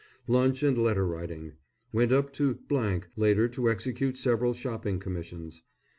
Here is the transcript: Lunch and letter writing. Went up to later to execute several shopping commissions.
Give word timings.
Lunch 0.25 0.63
and 0.63 0.79
letter 0.79 1.05
writing. 1.05 1.57
Went 1.93 2.11
up 2.11 2.33
to 2.33 2.57
later 3.15 3.47
to 3.49 3.69
execute 3.69 4.17
several 4.17 4.55
shopping 4.55 4.97
commissions. 4.97 5.61